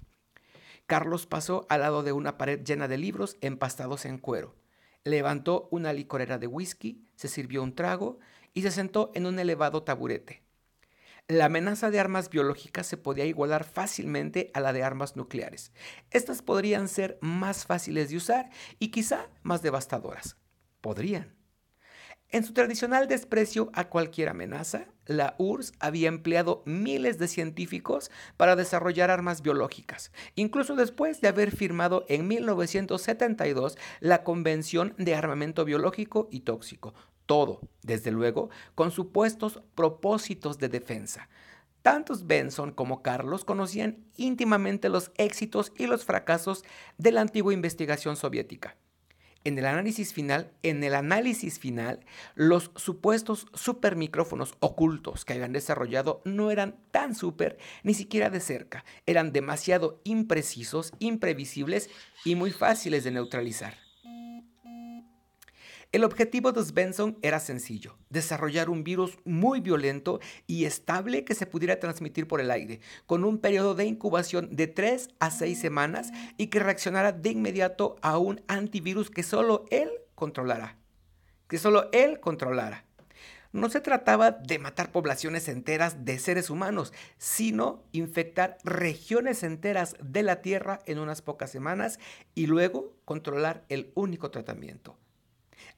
Carlos 0.87 1.25
pasó 1.25 1.66
al 1.70 1.80
lado 1.80 2.02
de 2.02 2.12
una 2.12 2.37
pared 2.37 2.62
llena 2.62 2.87
de 2.87 2.98
libros 2.98 3.38
empastados 3.40 4.04
en 4.04 4.18
cuero. 4.18 4.54
Levantó 5.04 5.68
una 5.70 5.94
licorera 5.94 6.37
de 6.37 6.48
whisky, 6.48 7.02
se 7.16 7.28
sirvió 7.28 7.62
un 7.62 7.75
trago 7.75 8.18
y 8.52 8.60
se 8.60 8.70
sentó 8.70 9.10
en 9.14 9.25
un 9.25 9.38
elevado 9.38 9.84
taburete 9.84 10.42
la 11.28 11.44
amenaza 11.44 11.90
de 11.90 12.00
armas 12.00 12.30
biológicas 12.30 12.87
se 12.87 12.97
podía 12.97 13.26
igualar 13.26 13.64
fácilmente 13.64 14.50
a 14.54 14.61
la 14.61 14.73
de 14.73 14.82
armas 14.82 15.14
nucleares. 15.14 15.73
Estas 16.11 16.40
podrían 16.40 16.88
ser 16.88 17.18
más 17.20 17.66
fáciles 17.66 18.08
de 18.08 18.16
usar 18.16 18.49
y 18.78 18.90
quizá 18.90 19.28
más 19.42 19.61
devastadoras. 19.61 20.38
Podrían. 20.80 21.37
En 22.30 22.44
su 22.44 22.52
tradicional 22.52 23.08
desprecio 23.08 23.70
a 23.73 23.88
cualquier 23.88 24.28
amenaza, 24.28 24.88
la 25.06 25.35
URSS 25.38 25.73
había 25.80 26.08
empleado 26.08 26.62
miles 26.66 27.18
de 27.18 27.26
científicos 27.26 28.11
para 28.37 28.54
desarrollar 28.54 29.11
armas 29.11 29.40
biológicas, 29.40 30.12
incluso 30.35 30.76
después 30.76 31.23
de 31.23 31.28
haber 31.28 31.50
firmado 31.56 32.04
en 32.08 32.28
1972 32.28 33.78
la 34.00 34.25
Convención 34.25 34.94
de 34.99 35.14
Armamento 35.14 35.64
Biológico 35.64 36.28
y 36.30 36.40
Tóxico, 36.40 36.92
todo, 37.28 37.61
desde 37.82 38.11
luego, 38.11 38.49
con 38.75 38.90
supuestos 38.90 39.62
propósitos 39.76 40.58
de 40.58 40.68
defensa. 40.68 41.28
Tantos 41.82 42.26
Benson 42.26 42.73
como 42.73 43.02
Carlos 43.02 43.44
conocían 43.44 43.99
íntimamente 44.16 44.88
los 44.88 45.12
éxitos 45.16 45.73
y 45.76 45.87
los 45.87 46.04
fracasos 46.04 46.64
de 46.97 47.12
la 47.12 47.20
antigua 47.20 47.52
investigación 47.52 48.16
soviética. 48.16 48.76
En 49.44 49.56
el 49.58 49.66
análisis 49.66 50.12
final, 50.12 50.52
en 50.62 50.82
el 50.82 50.94
análisis 50.94 51.58
final, 51.58 52.00
los 52.35 52.73
supuestos 52.76 53.47
supermicrófonos 53.54 54.54
ocultos 54.58 55.25
que 55.25 55.35
habían 55.35 55.52
desarrollado 55.52 56.23
no 56.25 56.50
eran 56.50 56.76
tan 56.90 57.14
super 57.14 57.58
ni 57.85 57.94
siquiera 57.94 58.30
de 58.30 58.40
cerca, 58.40 58.85
eran 59.06 59.32
demasiado 59.32 60.00
imprecisos, 60.02 60.92
imprevisibles 60.99 61.88
y 62.25 62.35
muy 62.35 62.50
fáciles 62.50 63.04
de 63.04 63.12
neutralizar. 63.12 63.88
El 65.90 66.04
objetivo 66.04 66.52
de 66.52 66.62
Svensson 66.62 67.16
era 67.23 67.40
sencillo, 67.40 67.97
desarrollar 68.11 68.68
un 68.68 68.85
virus 68.85 69.16
muy 69.25 69.61
violento 69.61 70.21
y 70.47 70.66
estable 70.66 71.25
que 71.25 71.35
se 71.35 71.47
pudiera 71.47 71.80
transmitir 71.80 72.28
por 72.28 72.42
el 72.42 72.50
aire, 72.50 72.80
con 73.07 73.25
un 73.25 73.38
periodo 73.38 73.75
de 73.75 73.87
incubación 73.87 74.54
de 74.54 74.66
3 74.66 75.09
a 75.18 75.30
6 75.30 75.59
semanas 75.59 76.11
y 76.37 76.49
que 76.49 76.59
reaccionara 76.59 77.12
de 77.12 77.30
inmediato 77.30 77.97
a 78.02 78.18
un 78.18 78.42
antivirus 78.49 79.09
que 79.09 79.23
solo 79.23 79.64
él 79.71 79.88
controlara. 80.14 80.76
Que 81.47 81.57
solo 81.57 81.88
él 81.92 82.21
controlara. 82.21 82.85
No 83.52 83.71
se 83.71 83.80
trataba 83.80 84.33
de 84.33 84.59
matar 84.59 84.92
poblaciones 84.92 85.49
enteras 85.49 86.04
de 86.04 86.18
seres 86.18 86.50
humanos, 86.50 86.92
sino 87.16 87.83
infectar 87.92 88.59
regiones 88.62 89.42
enteras 89.42 89.97
de 90.02 90.23
la 90.23 90.42
Tierra 90.42 90.80
en 90.85 90.99
unas 90.99 91.23
pocas 91.23 91.50
semanas 91.50 91.99
y 92.35 92.47
luego 92.47 92.92
controlar 93.07 93.64
el 93.71 93.90
único 93.95 94.30
tratamiento 94.30 94.99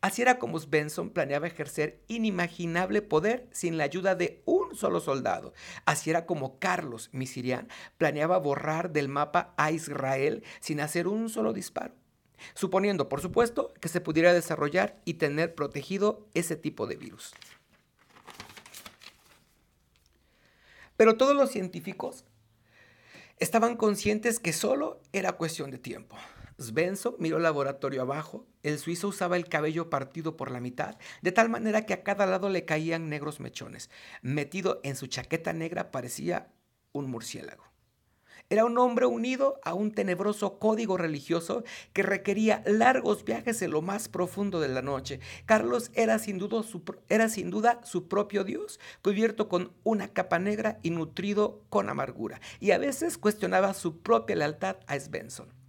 Así 0.01 0.23
era 0.23 0.39
como 0.39 0.59
Svensson 0.59 1.11
planeaba 1.11 1.47
ejercer 1.47 2.01
inimaginable 2.09 3.03
poder 3.03 3.47
sin 3.53 3.77
la 3.77 3.85
ayuda 3.85 4.15
de 4.15 4.43
un 4.47 4.75
solo 4.75 5.01
soldado. 5.01 5.53
Así 5.85 6.11
era 6.11 6.27
como 6.27 6.59
Carlos 6.59 7.11
Misirian 7.13 7.69
planeaba 7.99 8.39
borrar 8.39 8.93
del 8.93 9.09
mapa 9.09 9.55
a 9.57 9.71
Israel 9.73 10.43
sin 10.61 10.81
hacer 10.81 11.07
un 11.07 11.29
solo 11.29 11.53
disparo. 11.53 11.95
Suponiendo, 12.55 13.09
por 13.09 13.21
supuesto, 13.21 13.75
que 13.81 13.89
se 13.89 14.01
pudiera 14.01 14.33
desarrollar 14.33 15.01
y 15.05 15.15
tener 15.15 15.55
protegido 15.55 16.27
ese 16.35 16.57
tipo 16.57 16.87
de 16.87 16.97
virus. 16.97 17.35
Pero 20.97 21.17
todos 21.17 21.35
los 21.37 21.51
científicos 21.51 22.25
estaban 23.39 23.77
conscientes 23.77 24.39
que 24.39 24.53
solo 24.53 25.01
era 25.13 25.33
cuestión 25.33 25.71
de 25.71 25.79
tiempo. 25.79 26.17
Svensson 26.61 27.17
miró 27.19 27.39
el 27.39 27.43
laboratorio 27.43 28.03
abajo. 28.03 28.47
El 28.63 28.79
suizo 28.79 29.09
usaba 29.09 29.37
el 29.37 29.49
cabello 29.49 29.89
partido 29.89 30.37
por 30.37 30.51
la 30.51 30.61
mitad, 30.61 30.97
de 31.23 31.33
tal 31.33 31.49
manera 31.49 31.87
que 31.87 31.95
a 31.95 32.03
cada 32.03 32.27
lado 32.27 32.51
le 32.51 32.67
caían 32.67 33.09
negros 33.09 33.41
mechones. 33.41 33.91
Metido 34.23 34.81
en 34.85 34.95
su 34.95 35.07
chaqueta 35.07 35.53
negra 35.53 35.91
parecía 35.91 36.53
un 36.93 37.11
murciélago. 37.11 37.65
Era 38.53 38.65
un 38.65 38.77
hombre 38.79 39.07
unido 39.07 39.61
a 39.65 39.75
un 39.75 39.93
tenebroso 39.93 40.59
código 40.59 40.97
religioso 40.97 41.63
que 41.93 42.03
requería 42.03 42.65
largos 42.67 43.25
viajes 43.25 43.63
en 43.63 43.71
lo 43.71 43.81
más 43.81 44.09
profundo 44.09 44.59
de 44.59 44.69
la 44.69 44.83
noche. 44.83 45.21
Carlos 45.47 45.93
era 45.95 46.19
sin 46.19 46.39
duda 46.39 46.65
su, 46.65 46.83
era 47.09 47.29
sin 47.29 47.51
duda 47.51 47.81
su 47.85 48.09
propio 48.09 48.43
Dios, 48.43 48.81
cubierto 49.03 49.49
con 49.49 49.73
una 49.85 50.09
capa 50.09 50.41
negra 50.41 50.81
y 50.83 50.91
nutrido 50.91 51.63
con 51.71 51.89
amargura, 51.89 52.41
y 52.59 52.73
a 52.73 52.79
veces 52.79 53.19
cuestionaba 53.19 53.73
su 53.73 54.03
propia 54.03 54.35
lealtad 54.35 54.79
a 54.89 54.99
Svensson. 54.99 55.60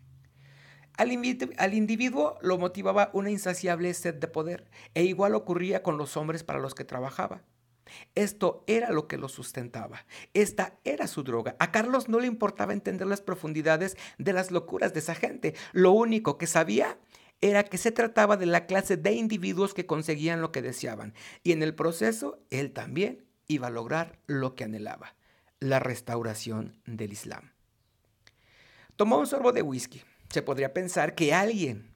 Al, 0.97 1.73
individuo 1.73 2.37
lo 2.41 2.57
motivaba 2.57 3.09
una 3.13 3.31
insaciable 3.31 3.93
sed 3.93 4.15
de 4.15 4.27
poder, 4.27 4.69
e 4.93 5.03
igual 5.03 5.35
ocurría 5.35 5.83
con 5.83 5.97
los 5.97 6.17
hombres 6.17 6.43
para 6.43 6.59
los 6.59 6.75
que 6.75 6.83
trabajaba. 6.83 7.43
Esto 8.15 8.63
era 8.67 8.91
lo 8.91 9.07
que 9.07 9.17
lo 9.17 9.27
sustentaba. 9.27 10.05
Esta 10.33 10.77
era 10.83 11.07
su 11.07 11.23
droga. 11.23 11.55
A 11.59 11.71
Carlos 11.71 12.07
no 12.07 12.19
le 12.19 12.27
importaba 12.27 12.73
entender 12.73 13.07
las 13.07 13.21
profundidades 13.21 13.97
de 14.17 14.33
las 14.33 14.51
locuras 14.51 14.93
de 14.93 14.99
esa 14.99 15.15
gente. 15.15 15.55
Lo 15.73 15.91
único 15.91 16.37
que 16.37 16.47
sabía 16.47 16.97
era 17.41 17.63
que 17.63 17.77
se 17.77 17.91
trataba 17.91 18.37
de 18.37 18.45
la 18.45 18.65
clase 18.65 18.97
de 18.97 19.13
individuos 19.13 19.73
que 19.73 19.85
conseguían 19.85 20.41
lo 20.41 20.51
que 20.51 20.61
deseaban. 20.61 21.13
Y 21.43 21.51
en 21.51 21.63
el 21.63 21.73
proceso, 21.75 22.39
él 22.49 22.71
también 22.71 23.25
iba 23.47 23.67
a 23.67 23.71
lograr 23.71 24.19
lo 24.27 24.55
que 24.55 24.63
anhelaba, 24.63 25.15
la 25.59 25.79
restauración 25.79 26.79
del 26.85 27.11
Islam. 27.11 27.51
Tomó 28.95 29.17
un 29.17 29.27
sorbo 29.27 29.51
de 29.51 29.63
whisky 29.63 30.03
se 30.31 30.41
podría 30.41 30.73
pensar 30.73 31.15
que 31.15 31.33
alguien, 31.33 31.91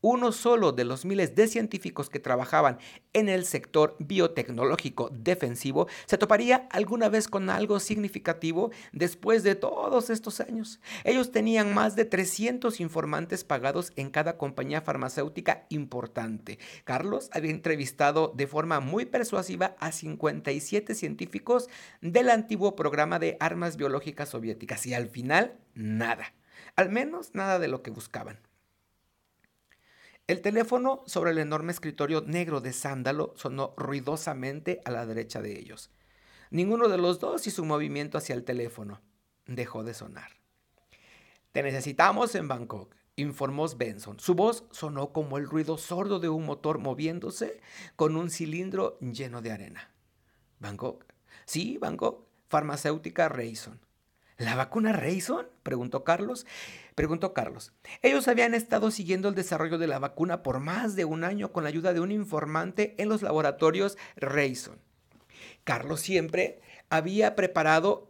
uno 0.00 0.30
solo 0.30 0.72
de 0.72 0.84
los 0.84 1.04
miles 1.04 1.34
de 1.34 1.48
científicos 1.48 2.08
que 2.08 2.20
trabajaban 2.20 2.78
en 3.12 3.28
el 3.28 3.44
sector 3.44 3.96
biotecnológico 3.98 5.10
defensivo, 5.12 5.88
se 6.06 6.18
toparía 6.18 6.68
alguna 6.70 7.08
vez 7.08 7.26
con 7.26 7.50
algo 7.50 7.80
significativo 7.80 8.70
después 8.92 9.42
de 9.42 9.56
todos 9.56 10.10
estos 10.10 10.40
años. 10.40 10.80
Ellos 11.02 11.32
tenían 11.32 11.74
más 11.74 11.96
de 11.96 12.04
300 12.04 12.80
informantes 12.80 13.42
pagados 13.42 13.92
en 13.96 14.10
cada 14.10 14.36
compañía 14.38 14.82
farmacéutica 14.82 15.66
importante. 15.68 16.60
Carlos 16.84 17.28
había 17.32 17.50
entrevistado 17.50 18.32
de 18.36 18.46
forma 18.46 18.78
muy 18.78 19.04
persuasiva 19.04 19.74
a 19.80 19.90
57 19.90 20.94
científicos 20.94 21.68
del 22.00 22.30
antiguo 22.30 22.76
programa 22.76 23.18
de 23.18 23.36
armas 23.40 23.76
biológicas 23.76 24.28
soviéticas 24.28 24.86
y 24.86 24.94
al 24.94 25.08
final, 25.08 25.56
nada. 25.74 26.34
Al 26.78 26.90
menos 26.90 27.34
nada 27.34 27.58
de 27.58 27.66
lo 27.66 27.82
que 27.82 27.90
buscaban. 27.90 28.38
El 30.28 30.42
teléfono 30.42 31.02
sobre 31.06 31.32
el 31.32 31.38
enorme 31.38 31.72
escritorio 31.72 32.20
negro 32.20 32.60
de 32.60 32.72
sándalo 32.72 33.34
sonó 33.34 33.74
ruidosamente 33.76 34.80
a 34.84 34.92
la 34.92 35.04
derecha 35.04 35.42
de 35.42 35.58
ellos. 35.58 35.90
Ninguno 36.52 36.86
de 36.86 36.96
los 36.96 37.18
dos 37.18 37.44
hizo 37.48 37.62
un 37.62 37.68
movimiento 37.68 38.16
hacia 38.16 38.36
el 38.36 38.44
teléfono. 38.44 39.02
Dejó 39.46 39.82
de 39.82 39.92
sonar. 39.92 40.30
Te 41.50 41.64
necesitamos 41.64 42.36
en 42.36 42.46
Bangkok, 42.46 42.94
informó 43.16 43.66
Benson. 43.76 44.20
Su 44.20 44.36
voz 44.36 44.64
sonó 44.70 45.12
como 45.12 45.36
el 45.36 45.48
ruido 45.48 45.78
sordo 45.78 46.20
de 46.20 46.28
un 46.28 46.46
motor 46.46 46.78
moviéndose 46.78 47.60
con 47.96 48.14
un 48.14 48.30
cilindro 48.30 49.00
lleno 49.00 49.42
de 49.42 49.50
arena. 49.50 49.92
¿Bangkok? 50.60 51.06
Sí, 51.44 51.76
Bangkok. 51.78 52.28
Farmacéutica 52.46 53.28
Rayson. 53.28 53.80
¿La 54.38 54.54
vacuna 54.54 54.92
Rayson? 54.92 55.48
preguntó 55.64 56.04
Carlos. 56.04 56.46
Preguntó 56.94 57.34
Carlos. 57.34 57.72
Ellos 58.02 58.28
habían 58.28 58.54
estado 58.54 58.92
siguiendo 58.92 59.28
el 59.28 59.34
desarrollo 59.34 59.78
de 59.78 59.88
la 59.88 59.98
vacuna 59.98 60.44
por 60.44 60.60
más 60.60 60.94
de 60.94 61.04
un 61.04 61.24
año 61.24 61.52
con 61.52 61.64
la 61.64 61.70
ayuda 61.70 61.92
de 61.92 61.98
un 61.98 62.12
informante 62.12 62.94
en 62.98 63.08
los 63.08 63.22
laboratorios 63.22 63.98
Rayson. 64.16 64.78
Carlos 65.64 66.00
siempre 66.00 66.60
había 66.88 67.34
preparado 67.34 68.08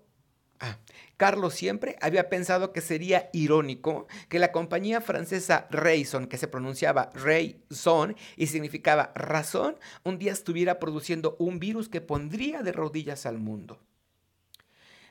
Ah, 0.61 0.79
Carlos 1.17 1.55
siempre 1.55 1.97
había 2.01 2.29
pensado 2.29 2.73
que 2.73 2.81
sería 2.81 3.31
irónico 3.33 4.09
que 4.29 4.41
la 4.41 4.51
compañía 4.51 5.01
francesa 5.01 5.69
Rayson, 5.71 6.27
que 6.27 6.37
se 6.37 6.49
pronunciaba 6.49 7.11
Rayson 7.15 8.17
y 8.37 8.49
significaba 8.49 9.13
razón, 9.15 9.77
un 10.03 10.19
día 10.19 10.33
estuviera 10.33 10.81
produciendo 10.81 11.37
un 11.39 11.61
virus 11.61 11.89
que 11.89 12.01
pondría 12.01 12.63
de 12.63 12.73
rodillas 12.73 13.25
al 13.25 13.39
mundo. 13.39 13.79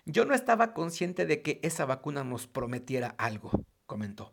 Yo 0.09 0.23
no 0.23 0.33
estaba 0.33 0.73
consciente 0.73 1.25
de 1.25 1.41
que 1.41 1.59
esa 1.63 1.85
vacuna 1.85 2.23
nos 2.23 2.47
prometiera 2.47 3.13
algo, 3.17 3.51
comentó. 3.85 4.31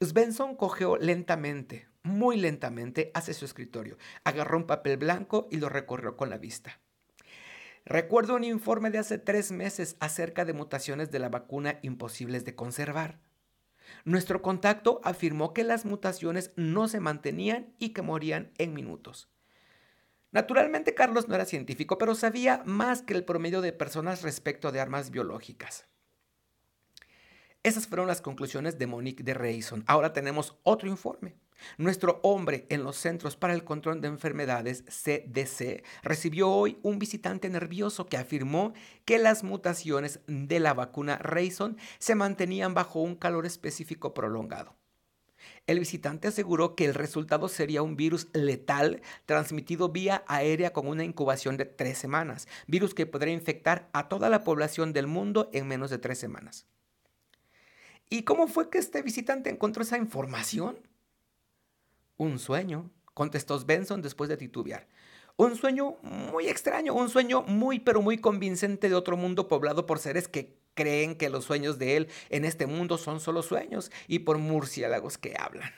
Svensson 0.00 0.54
cogeó 0.54 0.98
lentamente, 0.98 1.88
muy 2.04 2.36
lentamente, 2.36 3.10
hacia 3.12 3.34
su 3.34 3.44
escritorio, 3.44 3.98
agarró 4.22 4.56
un 4.56 4.68
papel 4.68 4.98
blanco 4.98 5.48
y 5.50 5.56
lo 5.56 5.68
recorrió 5.68 6.16
con 6.16 6.30
la 6.30 6.38
vista. 6.38 6.78
Recuerdo 7.84 8.36
un 8.36 8.44
informe 8.44 8.90
de 8.90 8.98
hace 8.98 9.18
tres 9.18 9.50
meses 9.50 9.96
acerca 9.98 10.44
de 10.44 10.52
mutaciones 10.52 11.10
de 11.10 11.18
la 11.18 11.28
vacuna 11.28 11.80
imposibles 11.82 12.44
de 12.44 12.54
conservar. 12.54 13.18
Nuestro 14.04 14.42
contacto 14.42 15.00
afirmó 15.02 15.52
que 15.52 15.64
las 15.64 15.84
mutaciones 15.84 16.52
no 16.54 16.86
se 16.86 17.00
mantenían 17.00 17.74
y 17.80 17.88
que 17.88 18.02
morían 18.02 18.52
en 18.58 18.74
minutos. 18.74 19.28
Naturalmente 20.32 20.94
Carlos 20.94 21.28
no 21.28 21.34
era 21.34 21.44
científico, 21.44 21.98
pero 21.98 22.14
sabía 22.14 22.62
más 22.64 23.02
que 23.02 23.14
el 23.14 23.24
promedio 23.24 23.60
de 23.60 23.72
personas 23.72 24.22
respecto 24.22 24.70
de 24.70 24.80
armas 24.80 25.10
biológicas. 25.10 25.86
Esas 27.62 27.86
fueron 27.86 28.06
las 28.06 28.22
conclusiones 28.22 28.78
de 28.78 28.86
Monique 28.86 29.22
de 29.22 29.34
Reyson. 29.34 29.84
Ahora 29.86 30.12
tenemos 30.12 30.56
otro 30.62 30.88
informe. 30.88 31.34
Nuestro 31.76 32.20
hombre 32.22 32.66
en 32.70 32.84
los 32.84 32.96
Centros 32.96 33.36
para 33.36 33.52
el 33.52 33.64
Control 33.64 34.00
de 34.00 34.08
Enfermedades, 34.08 34.82
CDC, 34.84 35.84
recibió 36.02 36.48
hoy 36.48 36.78
un 36.82 36.98
visitante 36.98 37.50
nervioso 37.50 38.06
que 38.06 38.16
afirmó 38.16 38.72
que 39.04 39.18
las 39.18 39.44
mutaciones 39.44 40.20
de 40.26 40.58
la 40.58 40.72
vacuna 40.72 41.18
Rayson 41.18 41.76
se 41.98 42.14
mantenían 42.14 42.72
bajo 42.72 43.00
un 43.00 43.14
calor 43.14 43.44
específico 43.44 44.14
prolongado. 44.14 44.79
El 45.66 45.78
visitante 45.78 46.28
aseguró 46.28 46.74
que 46.74 46.84
el 46.84 46.94
resultado 46.94 47.48
sería 47.48 47.82
un 47.82 47.96
virus 47.96 48.28
letal 48.32 49.02
transmitido 49.26 49.90
vía 49.90 50.24
aérea 50.26 50.72
con 50.72 50.88
una 50.88 51.04
incubación 51.04 51.56
de 51.56 51.64
tres 51.64 51.98
semanas, 51.98 52.48
virus 52.66 52.94
que 52.94 53.06
podría 53.06 53.34
infectar 53.34 53.88
a 53.92 54.08
toda 54.08 54.28
la 54.28 54.42
población 54.42 54.92
del 54.92 55.06
mundo 55.06 55.48
en 55.52 55.68
menos 55.68 55.90
de 55.90 55.98
tres 55.98 56.18
semanas. 56.18 56.66
¿Y 58.08 58.24
cómo 58.24 58.48
fue 58.48 58.68
que 58.68 58.78
este 58.78 59.02
visitante 59.02 59.50
encontró 59.50 59.82
esa 59.82 59.96
información? 59.96 60.76
Un 62.16 62.38
sueño, 62.38 62.90
contestó 63.14 63.58
Benson 63.64 64.02
después 64.02 64.28
de 64.28 64.36
titubear. 64.36 64.88
Un 65.36 65.56
sueño 65.56 65.96
muy 66.02 66.48
extraño, 66.48 66.92
un 66.92 67.08
sueño 67.08 67.42
muy 67.42 67.78
pero 67.80 68.02
muy 68.02 68.18
convincente 68.18 68.88
de 68.88 68.94
otro 68.94 69.16
mundo 69.16 69.48
poblado 69.48 69.86
por 69.86 69.98
seres 69.98 70.28
que 70.28 70.59
creen 70.74 71.14
que 71.14 71.30
los 71.30 71.44
sueños 71.44 71.78
de 71.78 71.96
él 71.96 72.08
en 72.28 72.44
este 72.44 72.66
mundo 72.66 72.98
son 72.98 73.20
solo 73.20 73.42
sueños 73.42 73.90
y 74.06 74.20
por 74.20 74.38
murciélagos 74.38 75.18
que 75.18 75.34
hablan. 75.38 75.72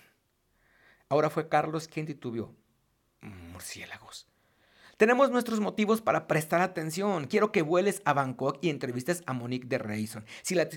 Ahora 1.09 1.31
fue 1.31 1.49
Carlos 1.49 1.89
quien 1.89 2.07
titubeó. 2.07 2.55
Murciélagos. 3.21 4.27
Tenemos 4.97 5.31
nuestros 5.31 5.61
motivos 5.61 6.01
para 6.01 6.27
prestar 6.29 6.61
atención. 6.61 7.27
Quiero 7.27 7.51
que 7.51 7.63
vueles 7.63 8.03
a 8.05 8.13
Bangkok 8.13 8.59
y 8.61 8.71
entrevistes 8.71 9.23
a 9.27 9.33
Monique 9.33 9.67
de 9.67 9.79
Rayson. 9.79 10.25
Si 10.43 10.55
la, 10.55 10.69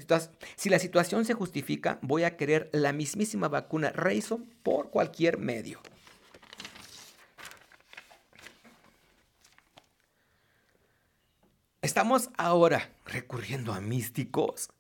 si 0.56 0.70
la 0.70 0.80
situación 0.80 1.26
se 1.26 1.36
justifica, 1.36 2.00
voy 2.02 2.24
a 2.24 2.36
querer 2.36 2.70
la 2.74 2.92
mismísima 2.92 3.50
vacuna 3.50 3.92
Rayson 3.92 4.52
por 4.64 4.90
cualquier 4.90 5.38
medio. 5.38 5.80
¿Estamos 11.86 12.32
ahora 12.36 12.90
recurriendo 13.06 13.72
a 13.72 13.80
místicos? 13.80 14.72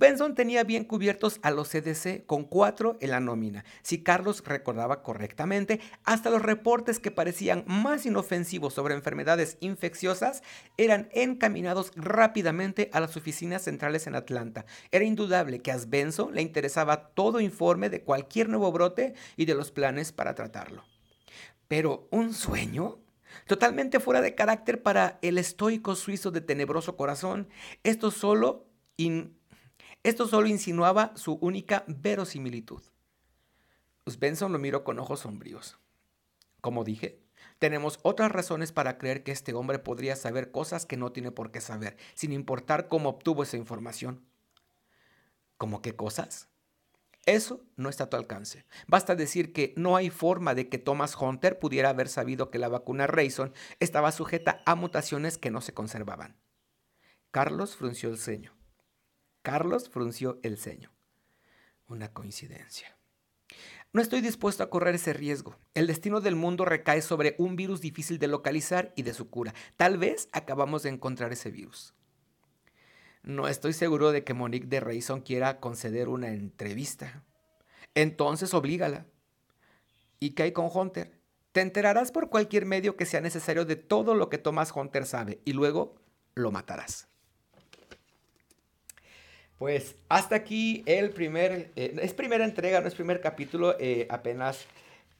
Benson 0.00 0.34
tenía 0.34 0.64
bien 0.64 0.82
cubiertos 0.82 1.38
a 1.42 1.52
los 1.52 1.68
CDC 1.68 2.26
con 2.26 2.42
cuatro 2.42 2.98
en 3.00 3.10
la 3.10 3.20
nómina, 3.20 3.64
si 3.82 4.02
Carlos 4.02 4.42
recordaba 4.44 5.04
correctamente, 5.04 5.78
hasta 6.02 6.30
los 6.30 6.42
reportes 6.42 6.98
que 6.98 7.12
parecían 7.12 7.62
más 7.68 8.04
inofensivos 8.04 8.74
sobre 8.74 8.96
enfermedades 8.96 9.58
infecciosas 9.60 10.42
eran 10.76 11.08
encaminados 11.12 11.92
rápidamente 11.94 12.90
a 12.92 12.98
las 12.98 13.16
oficinas 13.16 13.62
centrales 13.62 14.08
en 14.08 14.16
Atlanta. 14.16 14.66
Era 14.90 15.04
indudable 15.04 15.62
que 15.62 15.70
a 15.70 15.78
Benson 15.86 16.34
le 16.34 16.42
interesaba 16.42 17.10
todo 17.10 17.38
informe 17.38 17.90
de 17.90 18.02
cualquier 18.02 18.48
nuevo 18.48 18.72
brote 18.72 19.14
y 19.36 19.44
de 19.44 19.54
los 19.54 19.70
planes 19.70 20.10
para 20.10 20.34
tratarlo. 20.34 20.82
Pero, 21.68 22.08
¿un 22.10 22.34
sueño? 22.34 22.98
Totalmente 23.46 24.00
fuera 24.00 24.20
de 24.20 24.34
carácter 24.34 24.82
para 24.82 25.18
el 25.22 25.38
estoico 25.38 25.94
suizo 25.94 26.30
de 26.30 26.40
tenebroso 26.40 26.96
corazón, 26.96 27.48
esto 27.84 28.10
solo 28.10 28.66
esto 30.02 30.26
solo 30.26 30.48
insinuaba 30.48 31.12
su 31.16 31.34
única 31.34 31.84
verosimilitud. 31.86 32.82
Benson 34.18 34.52
lo 34.52 34.58
miró 34.58 34.84
con 34.84 34.98
ojos 34.98 35.20
sombríos. 35.20 35.78
Como 36.60 36.82
dije, 36.82 37.20
tenemos 37.58 37.98
otras 38.02 38.32
razones 38.32 38.72
para 38.72 38.98
creer 38.98 39.22
que 39.22 39.32
este 39.32 39.52
hombre 39.52 39.78
podría 39.78 40.16
saber 40.16 40.50
cosas 40.50 40.86
que 40.86 40.96
no 40.96 41.12
tiene 41.12 41.30
por 41.30 41.50
qué 41.50 41.60
saber, 41.60 41.96
sin 42.14 42.32
importar 42.32 42.88
cómo 42.88 43.10
obtuvo 43.10 43.42
esa 43.42 43.56
información. 43.56 44.24
¿Cómo 45.56 45.82
qué 45.82 45.94
cosas? 45.94 46.48
Eso 47.28 47.62
no 47.76 47.90
está 47.90 48.04
a 48.04 48.08
tu 48.08 48.16
alcance. 48.16 48.64
Basta 48.86 49.14
decir 49.14 49.52
que 49.52 49.74
no 49.76 49.96
hay 49.96 50.08
forma 50.08 50.54
de 50.54 50.70
que 50.70 50.78
Thomas 50.78 51.14
Hunter 51.14 51.58
pudiera 51.58 51.90
haber 51.90 52.08
sabido 52.08 52.50
que 52.50 52.58
la 52.58 52.70
vacuna 52.70 53.06
Rayson 53.06 53.52
estaba 53.80 54.12
sujeta 54.12 54.62
a 54.64 54.74
mutaciones 54.74 55.36
que 55.36 55.50
no 55.50 55.60
se 55.60 55.74
conservaban. 55.74 56.38
Carlos 57.30 57.76
frunció 57.76 58.08
el 58.08 58.16
ceño. 58.16 58.56
Carlos 59.42 59.90
frunció 59.90 60.40
el 60.42 60.56
ceño. 60.56 60.90
Una 61.86 62.14
coincidencia. 62.14 62.96
No 63.92 64.00
estoy 64.00 64.22
dispuesto 64.22 64.62
a 64.62 64.70
correr 64.70 64.94
ese 64.94 65.12
riesgo. 65.12 65.58
El 65.74 65.86
destino 65.86 66.22
del 66.22 66.34
mundo 66.34 66.64
recae 66.64 67.02
sobre 67.02 67.34
un 67.36 67.56
virus 67.56 67.82
difícil 67.82 68.18
de 68.18 68.28
localizar 68.28 68.94
y 68.96 69.02
de 69.02 69.12
su 69.12 69.28
cura. 69.28 69.52
Tal 69.76 69.98
vez 69.98 70.30
acabamos 70.32 70.82
de 70.82 70.88
encontrar 70.88 71.30
ese 71.34 71.50
virus. 71.50 71.94
No 73.22 73.48
estoy 73.48 73.72
seguro 73.72 74.12
de 74.12 74.24
que 74.24 74.34
Monique 74.34 74.66
de 74.66 74.80
Rayson 74.80 75.20
quiera 75.20 75.60
conceder 75.60 76.08
una 76.08 76.28
entrevista. 76.28 77.24
Entonces 77.94 78.54
oblígala. 78.54 79.06
¿Y 80.20 80.30
qué 80.30 80.44
hay 80.44 80.52
con 80.52 80.70
Hunter? 80.72 81.18
Te 81.52 81.60
enterarás 81.60 82.12
por 82.12 82.30
cualquier 82.30 82.66
medio 82.66 82.96
que 82.96 83.06
sea 83.06 83.20
necesario 83.20 83.64
de 83.64 83.76
todo 83.76 84.14
lo 84.14 84.28
que 84.28 84.38
Thomas 84.38 84.72
Hunter 84.74 85.06
sabe 85.06 85.40
y 85.44 85.52
luego 85.52 85.96
lo 86.34 86.50
matarás. 86.50 87.08
Pues 89.58 89.96
hasta 90.08 90.36
aquí 90.36 90.84
el 90.86 91.10
primer, 91.10 91.72
eh, 91.74 91.96
es 92.00 92.14
primera 92.14 92.44
entrega, 92.44 92.80
no 92.80 92.86
es 92.86 92.94
primer 92.94 93.20
capítulo, 93.20 93.74
eh, 93.80 94.06
apenas 94.08 94.66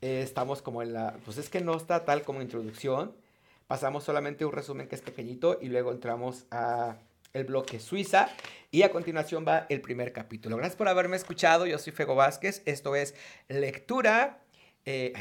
eh, 0.00 0.22
estamos 0.22 0.62
como 0.62 0.80
en 0.80 0.92
la, 0.92 1.16
pues 1.24 1.38
es 1.38 1.48
que 1.48 1.60
no 1.60 1.76
está 1.76 2.04
tal 2.04 2.22
como 2.22 2.40
introducción, 2.40 3.16
pasamos 3.66 4.04
solamente 4.04 4.44
un 4.44 4.52
resumen 4.52 4.86
que 4.86 4.94
es 4.94 5.02
pequeñito 5.02 5.58
y 5.60 5.66
luego 5.66 5.90
entramos 5.90 6.46
a 6.52 6.98
el 7.38 7.44
bloque 7.44 7.80
Suiza 7.80 8.28
y 8.70 8.82
a 8.82 8.90
continuación 8.90 9.44
va 9.46 9.66
el 9.68 9.80
primer 9.80 10.12
capítulo. 10.12 10.56
Gracias 10.56 10.76
por 10.76 10.88
haberme 10.88 11.16
escuchado, 11.16 11.66
yo 11.66 11.78
soy 11.78 11.92
Fego 11.92 12.14
Vázquez, 12.14 12.62
esto 12.66 12.94
es 12.96 13.14
Lectura, 13.48 14.42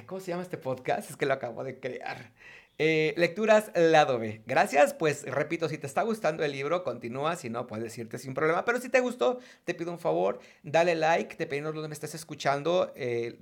¿cómo 0.05 0.21
se 0.21 0.31
llama 0.31 0.43
este 0.43 0.57
podcast? 0.57 1.09
Es 1.09 1.17
que 1.17 1.25
lo 1.25 1.33
acabo 1.33 1.63
de 1.63 1.79
crear. 1.79 2.31
Eh, 2.79 3.15
lecturas 3.17 3.71
lado 3.73 4.19
B. 4.19 4.43
Gracias, 4.45 4.93
pues 4.93 5.23
repito, 5.23 5.67
si 5.67 5.79
te 5.79 5.87
está 5.87 6.03
gustando 6.03 6.43
el 6.43 6.51
libro, 6.51 6.83
continúa, 6.83 7.35
si 7.35 7.49
no, 7.49 7.65
puedes 7.65 7.97
irte 7.97 8.19
sin 8.19 8.35
problema. 8.35 8.65
Pero 8.65 8.79
si 8.79 8.89
te 8.89 8.99
gustó, 8.99 9.39
te 9.63 9.73
pido 9.73 9.91
un 9.91 9.99
favor, 9.99 10.39
dale 10.61 10.93
like, 10.93 11.35
dependiendo 11.37 11.71
de 11.71 11.75
donde 11.75 11.89
me 11.89 11.93
estés 11.93 12.13
escuchando. 12.13 12.93
Eh, 12.95 13.39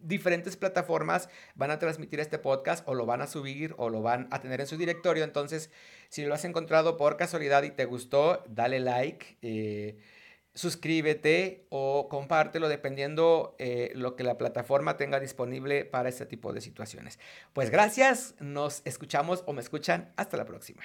diferentes 0.00 0.56
plataformas 0.56 1.28
van 1.54 1.70
a 1.70 1.78
transmitir 1.78 2.20
este 2.20 2.38
podcast 2.38 2.86
o 2.88 2.94
lo 2.94 3.06
van 3.06 3.22
a 3.22 3.26
subir 3.26 3.74
o 3.78 3.90
lo 3.90 4.02
van 4.02 4.28
a 4.30 4.40
tener 4.40 4.60
en 4.60 4.66
su 4.66 4.76
directorio. 4.76 5.24
Entonces, 5.24 5.70
si 6.08 6.24
lo 6.24 6.34
has 6.34 6.44
encontrado 6.44 6.96
por 6.96 7.16
casualidad 7.16 7.62
y 7.62 7.70
te 7.70 7.84
gustó, 7.84 8.44
dale 8.48 8.80
like. 8.80 9.38
Eh, 9.42 9.98
suscríbete 10.54 11.66
o 11.68 12.08
compártelo 12.08 12.68
dependiendo 12.68 13.54
eh, 13.58 13.92
lo 13.94 14.16
que 14.16 14.24
la 14.24 14.38
plataforma 14.38 14.96
tenga 14.96 15.20
disponible 15.20 15.84
para 15.84 16.08
este 16.08 16.24
tipo 16.26 16.52
de 16.52 16.62
situaciones. 16.62 17.18
Pues 17.52 17.70
gracias, 17.70 18.34
nos 18.40 18.80
escuchamos 18.84 19.44
o 19.46 19.52
me 19.52 19.60
escuchan. 19.60 20.12
Hasta 20.16 20.36
la 20.36 20.46
próxima. 20.46 20.82